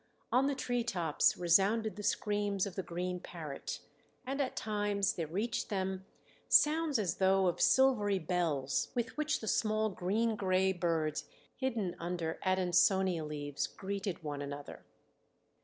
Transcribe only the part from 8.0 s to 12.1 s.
bells, with which the small green gray birds hidden